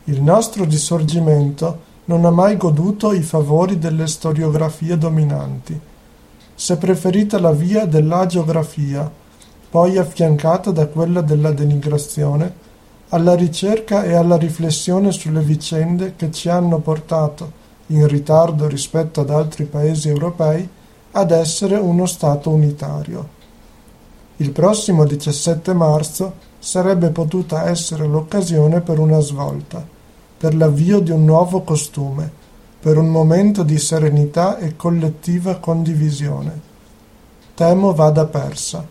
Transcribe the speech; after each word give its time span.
Il 0.05 0.23
nostro 0.23 0.63
risorgimento 0.63 1.81
non 2.05 2.25
ha 2.25 2.31
mai 2.31 2.57
goduto 2.57 3.13
i 3.13 3.23
favori 3.23 3.81
delle 3.81 4.07
storiografie 4.07 4.97
dominanti, 4.97 5.89
se 6.61 6.77
preferita 6.77 7.41
la 7.41 7.53
via 7.53 7.87
dell'agiografia, 7.87 9.11
poi 9.71 9.97
affiancata 9.97 10.71
da 10.71 10.89
quella 10.89 11.23
della 11.23 11.53
denigrazione, 11.53 12.53
alla 13.09 13.35
ricerca 13.35 14.05
e 14.05 14.13
alla 14.13 14.37
riflessione 14.37 15.11
sulle 15.11 15.41
vicende 15.41 16.17
che 16.17 16.31
ci 16.31 16.51
hanno 16.51 16.81
portato, 16.81 17.51
in 17.87 18.07
ritardo 18.07 18.69
rispetto 18.69 19.23
ad 19.23 19.31
altri 19.31 19.65
paesi 19.65 20.11
europei, 20.11 20.69
ad 21.13 21.31
essere 21.31 21.77
uno 21.77 22.05
Stato 22.05 22.51
unitario. 22.51 23.27
Il 24.37 24.51
prossimo 24.51 25.07
17 25.07 25.73
marzo 25.73 26.35
sarebbe 26.59 27.09
potuta 27.09 27.71
essere 27.71 28.07
l'occasione 28.07 28.83
per 28.83 28.99
una 28.99 29.21
svolta, 29.21 29.83
per 30.37 30.55
l'avvio 30.55 31.01
di 31.01 31.11
un 31.11 31.25
nuovo 31.25 31.63
costume, 31.63 32.33
per 32.81 32.97
un 32.97 33.09
momento 33.09 33.63
di 33.63 33.79
serenità 33.79 34.57
e 34.57 34.75
collettiva 34.75 35.57
condivisione. 35.57 36.69
Temo 37.55 37.93
vada 37.93 38.25
persa. 38.25 38.83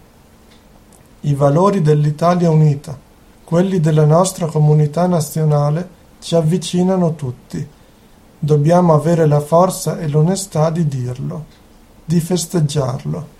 I 1.21 1.33
valori 1.33 1.81
dell'Italia 1.81 2.51
unita, 2.51 2.95
quelli 3.43 3.79
della 3.79 4.05
nostra 4.05 4.45
comunità 4.45 5.07
nazionale, 5.07 5.97
ci 6.19 6.35
avvicinano 6.35 7.15
tutti. 7.15 7.67
Dobbiamo 8.37 8.93
avere 8.93 9.25
la 9.25 9.41
forza 9.41 9.97
e 9.97 10.07
l'onestà 10.07 10.69
di 10.69 10.87
dirlo, 10.87 11.45
di 12.05 12.19
festeggiarlo. 12.19 13.37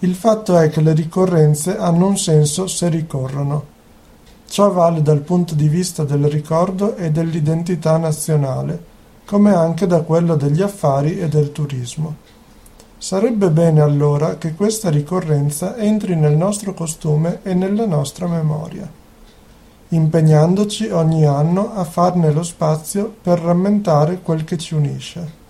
Il 0.00 0.14
fatto 0.14 0.58
è 0.58 0.68
che 0.68 0.82
le 0.82 0.92
ricorrenze 0.92 1.78
hanno 1.78 2.06
un 2.06 2.18
senso 2.18 2.66
se 2.66 2.90
ricorrono. 2.90 3.72
Ciò 4.46 4.70
vale 4.70 5.00
dal 5.00 5.20
punto 5.20 5.54
di 5.54 5.68
vista 5.68 6.04
del 6.04 6.28
ricordo 6.28 6.96
e 6.96 7.10
dell'identità 7.10 7.96
nazionale, 7.96 8.92
come 9.24 9.54
anche 9.54 9.86
da 9.86 10.02
quello 10.02 10.36
degli 10.36 10.62
affari 10.62 11.18
e 11.18 11.28
del 11.28 11.52
turismo. 11.52 12.16
Sarebbe 12.98 13.50
bene 13.50 13.80
allora 13.80 14.36
che 14.36 14.54
questa 14.54 14.90
ricorrenza 14.90 15.76
entri 15.76 16.14
nel 16.16 16.36
nostro 16.36 16.72
costume 16.72 17.40
e 17.42 17.52
nella 17.54 17.86
nostra 17.86 18.26
memoria, 18.26 18.90
impegnandoci 19.88 20.88
ogni 20.88 21.26
anno 21.26 21.74
a 21.74 21.84
farne 21.84 22.32
lo 22.32 22.42
spazio 22.42 23.14
per 23.20 23.40
rammentare 23.40 24.20
quel 24.22 24.44
che 24.44 24.56
ci 24.56 24.74
unisce. 24.74 25.42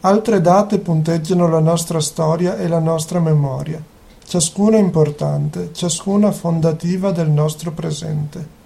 Altre 0.00 0.40
date 0.40 0.78
punteggiano 0.78 1.48
la 1.48 1.60
nostra 1.60 2.00
storia 2.00 2.56
e 2.56 2.68
la 2.68 2.78
nostra 2.78 3.18
memoria, 3.18 3.82
ciascuna 4.24 4.76
importante, 4.76 5.70
ciascuna 5.72 6.32
fondativa 6.32 7.10
del 7.10 7.30
nostro 7.30 7.72
presente. 7.72 8.65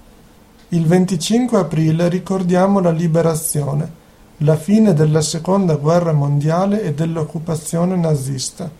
Il 0.73 0.87
25 0.87 1.59
aprile 1.59 2.09
ricordiamo 2.09 2.79
la 2.79 2.93
liberazione, 2.93 3.91
la 4.39 4.55
fine 4.55 4.95
della 4.95 5.21
seconda 5.21 5.75
guerra 5.75 6.13
mondiale 6.13 6.85
e 6.85 6.95
dell'occupazione 6.95 7.97
nazista, 7.97 8.71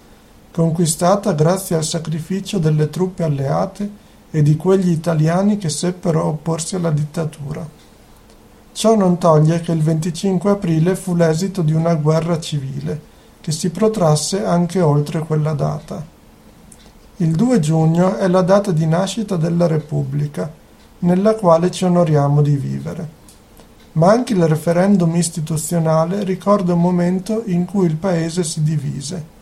conquistata 0.53 1.33
grazie 1.33 1.75
al 1.75 1.83
sacrificio 1.83 2.59
delle 2.59 2.91
truppe 2.91 3.25
alleate 3.25 3.91
e 4.31 4.41
di 4.41 4.55
quegli 4.55 4.91
italiani 4.91 5.57
che 5.59 5.69
seppero 5.69 6.27
opporsi 6.27 6.77
alla 6.77 6.93
dittatura. 6.93 7.69
Ciò 8.71 8.95
non 8.95 9.19
toglie 9.19 9.61
che 9.61 9.73
il 9.73 9.83
25 9.83 10.49
aprile 10.49 10.95
fu 10.95 11.17
l'esito 11.17 11.61
di 11.63 11.73
una 11.73 11.97
guerra 11.97 12.39
civile, 12.39 13.01
che 13.41 13.51
si 13.51 13.71
protrasse 13.71 14.45
anche 14.45 14.81
oltre 14.81 15.19
quella 15.19 15.55
data. 15.55 16.07
Il 17.17 17.33
2 17.33 17.59
giugno 17.59 18.17
è 18.17 18.29
la 18.29 18.43
data 18.43 18.71
di 18.71 18.87
nascita 18.87 19.35
della 19.35 19.67
Repubblica, 19.67 20.60
nella 21.01 21.35
quale 21.35 21.71
ci 21.71 21.85
onoriamo 21.85 22.43
di 22.43 22.57
vivere. 22.57 23.19
Ma 23.93 24.11
anche 24.11 24.35
il 24.35 24.47
referendum 24.47 25.15
istituzionale 25.17 26.25
ricorda 26.25 26.75
un 26.75 26.81
momento 26.81 27.43
in 27.47 27.65
cui 27.65 27.87
il 27.87 27.97
Paese 27.97 28.45
si 28.45 28.63
divise. 28.63 29.39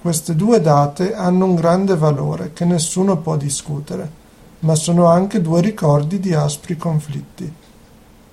Queste 0.00 0.34
due 0.34 0.60
date 0.60 1.14
hanno 1.14 1.44
un 1.46 1.54
grande 1.54 1.96
valore 1.96 2.52
che 2.52 2.64
nessuno 2.64 3.18
può 3.18 3.36
discutere, 3.36 4.20
ma 4.60 4.74
sono 4.74 5.06
anche 5.06 5.40
due 5.40 5.60
ricordi 5.60 6.18
di 6.18 6.34
aspri 6.34 6.76
conflitti. 6.76 7.50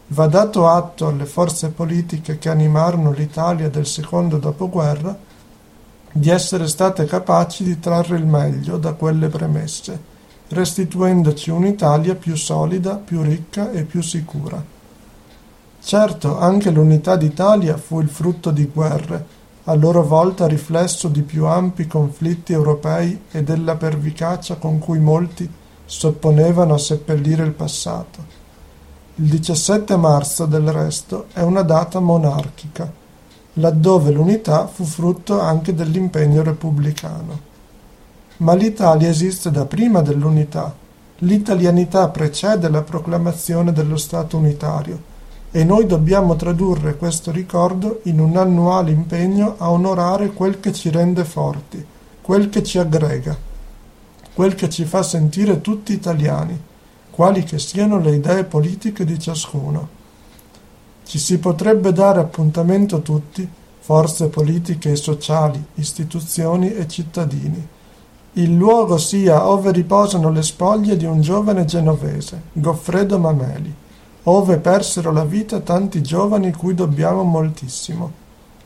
Va 0.08 0.28
dato 0.28 0.68
atto 0.68 1.08
alle 1.08 1.26
forze 1.26 1.70
politiche 1.70 2.40
che 2.40 2.50
animarono 2.50 3.12
l'Italia 3.12 3.70
del 3.70 3.86
secondo 3.86 4.38
dopoguerra 4.38 5.16
di 6.12 6.30
essere 6.30 6.68
state 6.68 7.06
capaci 7.06 7.64
di 7.64 7.80
trarre 7.80 8.18
il 8.18 8.26
meglio 8.26 8.78
da 8.78 8.94
quelle 8.94 9.28
premesse 9.30 10.18
restituendoci 10.50 11.50
un'Italia 11.52 12.16
più 12.16 12.36
solida, 12.36 12.96
più 12.96 13.22
ricca 13.22 13.72
e 13.72 13.84
più 13.84 14.02
sicura. 14.02 14.64
Certo, 15.82 16.38
anche 16.38 16.72
l'unità 16.72 17.16
d'Italia 17.16 17.78
fu 17.78 18.02
il 18.02 18.10
frutto 18.10 18.52
di 18.52 18.66
guerre, 18.66 19.38
a 19.66 19.74
loro 19.76 20.04
volta 20.04 20.48
riflesso 20.48 21.08
di 21.08 21.22
più 21.22 21.46
ampi 21.46 21.88
conflitti 21.88 22.54
europei 22.54 23.22
e 23.32 23.44
della 23.44 23.76
pervicacia 23.76 24.56
con 24.56 24.80
cui 24.80 25.00
molti 25.00 25.50
s'opponevano 25.86 26.74
a 26.74 26.80
seppellire 26.80 27.44
il 27.44 27.52
passato. 27.52 28.38
Il 29.16 29.30
17 29.30 29.96
marzo, 29.98 30.46
del 30.46 30.72
resto, 30.72 31.26
è 31.34 31.42
una 31.42 31.62
data 31.62 32.00
monarchica, 32.00 32.92
laddove 33.54 34.12
l'unità 34.12 34.68
fu 34.68 34.84
frutto 34.84 35.40
anche 35.40 35.74
dell'impegno 35.74 36.42
repubblicano. 36.42 37.48
Ma 38.40 38.54
l'Italia 38.54 39.10
esiste 39.10 39.52
da 39.52 39.66
prima 39.66 40.02
dell'unità. 40.02 40.74
L'italianità 41.20 42.08
precede 42.08 42.70
la 42.70 42.82
proclamazione 42.84 43.74
dello 43.74 43.98
Stato 43.98 44.38
unitario 44.38 45.08
e 45.52 45.66
noi 45.66 45.86
dobbiamo 45.86 46.38
tradurre 46.38 46.96
questo 46.96 47.32
ricordo 47.32 48.00
in 48.04 48.20
un 48.20 48.38
annuale 48.38 48.92
impegno 48.92 49.56
a 49.58 49.70
onorare 49.72 50.32
quel 50.32 50.62
che 50.62 50.72
ci 50.72 50.90
rende 50.90 51.26
forti, 51.26 51.84
quel 52.22 52.48
che 52.48 52.64
ci 52.64 52.78
aggrega, 52.78 53.36
quel 54.34 54.56
che 54.56 54.70
ci 54.70 54.86
fa 54.86 55.04
sentire 55.04 55.60
tutti 55.60 55.92
italiani, 55.92 56.58
quali 57.10 57.44
che 57.44 57.60
siano 57.60 58.00
le 58.00 58.16
idee 58.16 58.46
politiche 58.46 59.04
di 59.04 59.20
ciascuno. 59.20 59.98
Ci 61.04 61.20
si 61.20 61.40
potrebbe 61.40 61.92
dare 61.92 62.22
appuntamento 62.22 63.02
tutti, 63.02 63.46
forze 63.80 64.30
politiche 64.30 64.92
e 64.92 64.96
sociali, 64.96 65.62
istituzioni 65.74 66.74
e 66.74 66.88
cittadini, 66.88 67.68
il 68.34 68.56
luogo 68.56 69.00
sia 69.00 69.48
ove 69.48 69.72
riposano 69.72 70.30
le 70.30 70.44
spoglie 70.44 70.96
di 70.96 71.06
un 71.06 71.20
giovane 71.20 71.66
genovese, 71.66 72.42
Goffredo 72.54 73.18
Mameli, 73.18 73.74
ove 74.24 74.58
persero 74.58 75.12
la 75.12 75.26
vita 75.26 75.62
tanti 75.62 76.04
giovani 76.04 76.54
cui 76.54 76.76
dobbiamo 76.76 77.24
moltissimo. 77.24 78.12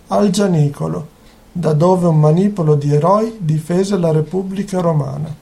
Al 0.07 0.29
Gianicolo, 0.31 1.07
da 1.49 1.71
dove 1.71 2.07
un 2.07 2.19
manipolo 2.19 2.75
di 2.75 2.93
eroi 2.93 3.37
difese 3.39 3.97
la 3.97 4.11
Repubblica 4.11 4.81
Romana. 4.81 5.33